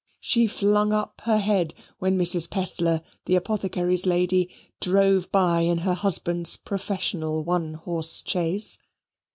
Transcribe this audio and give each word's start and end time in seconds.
She 0.19 0.47
flung 0.47 0.93
up 0.93 1.21
her 1.25 1.37
head 1.37 1.75
when 1.99 2.17
Mrs. 2.17 2.49
Pestler, 2.49 3.03
the 3.25 3.35
apothecary's 3.35 4.07
lady, 4.07 4.49
drove 4.79 5.31
by 5.31 5.59
in 5.59 5.77
her 5.77 5.93
husband's 5.93 6.57
professional 6.57 7.43
one 7.43 7.75
horse 7.75 8.23
chaise. 8.25 8.79